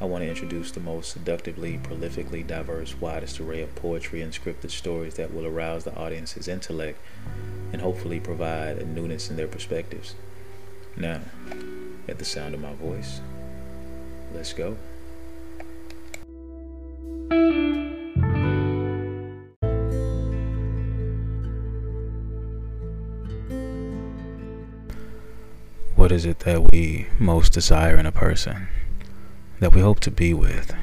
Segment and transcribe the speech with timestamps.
[0.00, 4.70] I want to introduce the most seductively, prolifically diverse, widest array of poetry and scripted
[4.70, 7.00] stories that will arouse the audience's intellect
[7.72, 10.14] and hopefully provide a newness in their perspectives.
[10.96, 11.22] Now,
[12.06, 13.20] at the sound of my voice,
[14.32, 14.76] let's go.
[25.96, 28.68] What is it that we most desire in a person?
[29.60, 30.74] That we hope to be with?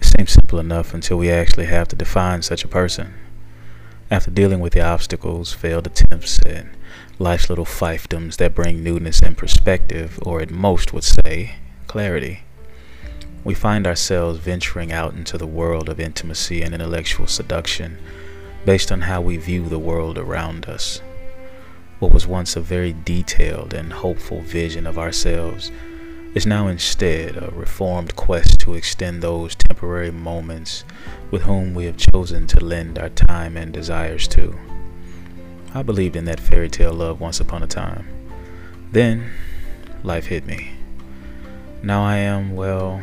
[0.00, 3.14] It seems simple enough until we actually have to define such a person.
[4.10, 6.70] After dealing with the obstacles, failed attempts, and
[7.18, 11.54] life's little fiefdoms that bring newness and perspective, or at most would say,
[11.86, 12.40] clarity,
[13.42, 17.96] we find ourselves venturing out into the world of intimacy and intellectual seduction
[18.66, 21.00] based on how we view the world around us
[22.02, 25.70] what was once a very detailed and hopeful vision of ourselves
[26.34, 30.84] is now instead a reformed quest to extend those temporary moments
[31.30, 34.58] with whom we have chosen to lend our time and desires to.
[35.74, 38.06] I believed in that fairy tale love once upon a time.
[38.92, 39.30] Then,
[40.02, 40.72] life hit me.
[41.82, 43.02] Now I am, well,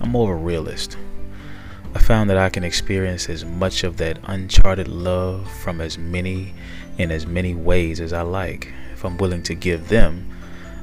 [0.00, 0.96] I'm more of a realist.
[1.94, 6.54] I found that I can experience as much of that uncharted love from as many
[6.98, 10.26] in as many ways as I like if I'm willing to give them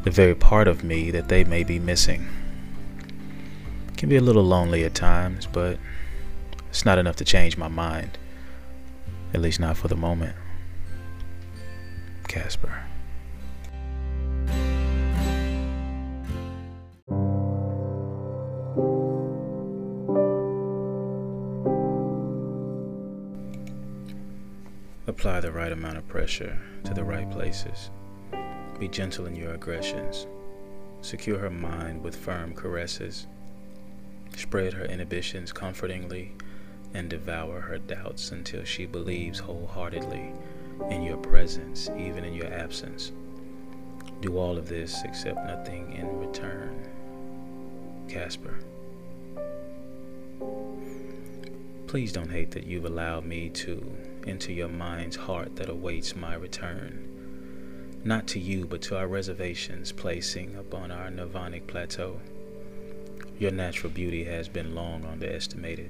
[0.03, 2.27] the very part of me that they may be missing.
[3.87, 5.77] It can be a little lonely at times, but
[6.69, 8.17] it's not enough to change my mind.
[9.33, 10.35] At least not for the moment.
[12.27, 12.83] Casper.
[25.05, 27.89] Apply the right amount of pressure to the right places.
[28.79, 30.27] Be gentle in your aggressions.
[31.01, 33.27] Secure her mind with firm caresses.
[34.35, 36.33] Spread her inhibitions comfortingly
[36.93, 40.33] and devour her doubts until she believes wholeheartedly
[40.89, 43.11] in your presence, even in your absence.
[44.21, 46.87] Do all of this except nothing in return.
[48.07, 48.57] Casper.
[51.87, 53.95] Please don't hate that you've allowed me to
[54.25, 57.12] into your mind's heart that awaits my return.
[58.05, 62.19] Not to you, but to our reservations placing upon our nirvanic plateau.
[63.39, 65.89] Your natural beauty has been long underestimated,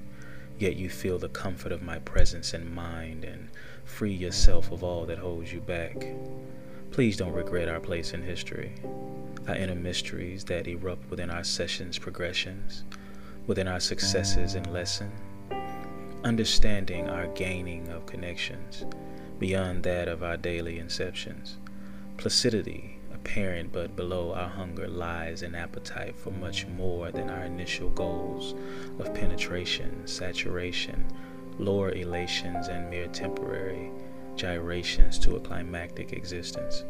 [0.59, 3.49] yet you feel the comfort of my presence and mind and
[3.83, 6.05] free yourself of all that holds you back.
[6.91, 8.73] Please don't regret our place in history,
[9.47, 12.83] our inner mysteries that erupt within our sessions' progressions,
[13.47, 15.19] within our successes and lessons
[16.23, 18.85] understanding our gaining of connections
[19.39, 21.55] beyond that of our daily inceptions.
[22.17, 27.89] Placidity, apparent but below our hunger, lies an appetite for much more than our initial
[27.89, 28.55] goals
[28.99, 31.05] of penetration, saturation,
[31.59, 33.91] lower elations, and mere temporary
[34.35, 36.83] gyrations to a climactic existence.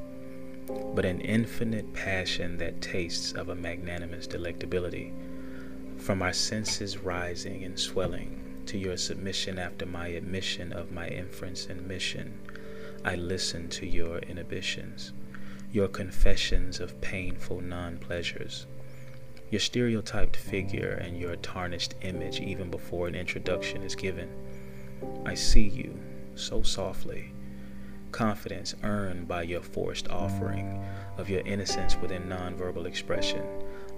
[0.95, 5.11] But an infinite passion that tastes of a magnanimous delectability,
[5.97, 11.65] from our senses rising and swelling to your submission after my admission of my inference
[11.67, 12.39] and mission.
[13.05, 15.13] I listen to your inhibitions,
[15.71, 18.65] your confessions of painful non pleasures,
[19.49, 24.29] your stereotyped figure and your tarnished image even before an introduction is given.
[25.25, 25.99] I see you
[26.35, 27.33] so softly,
[28.11, 30.83] confidence earned by your forced offering
[31.17, 33.43] of your innocence within nonverbal expression,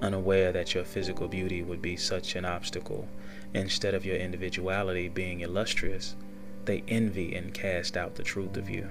[0.02, 3.08] unaware that your physical beauty would be such an obstacle
[3.56, 6.18] Instead of your individuality being illustrious,
[6.66, 8.90] they envy and cast out the truth of you,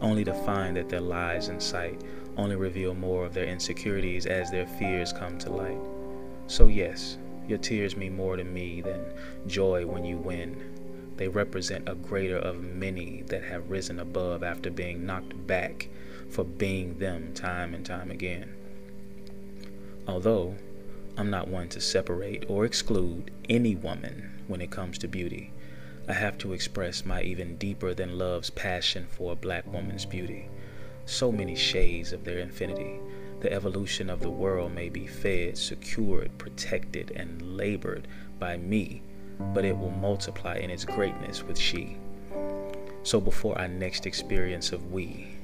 [0.00, 2.00] only to find that their lies in sight
[2.36, 5.78] only reveal more of their insecurities as their fears come to light.
[6.46, 7.18] So, yes,
[7.48, 9.04] your tears mean more to me than
[9.46, 11.12] joy when you win.
[11.16, 15.88] They represent a greater of many that have risen above after being knocked back
[16.28, 18.54] for being them time and time again.
[20.08, 20.56] Although
[21.16, 25.52] I'm not one to separate or exclude any woman when it comes to beauty.
[26.06, 30.50] I have to express my even deeper than love's passion for a black woman's beauty.
[31.06, 33.00] So many shades of their infinity
[33.40, 38.08] The evolution of the world may be fed, secured, protected, and labored
[38.38, 39.02] by me,
[39.52, 41.96] but it will multiply in its greatness with she.
[43.02, 45.36] So before our next experience of we,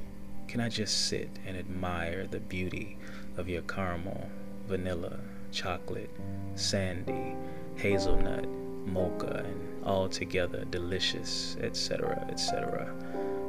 [0.49, 2.97] can I just sit and admire the beauty
[3.37, 4.31] of your caramel,
[4.67, 5.21] vanilla,
[5.53, 6.11] chocolate,
[6.55, 7.35] sandy,
[7.77, 8.47] hazelnut,
[8.87, 12.93] mocha, and altogether delicious, etc., etc.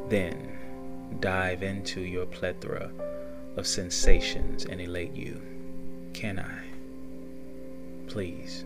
[0.09, 0.57] Then
[1.19, 2.91] dive into your plethora
[3.57, 5.41] of sensations and elate you.
[6.13, 6.63] Can I?
[8.07, 8.65] Please.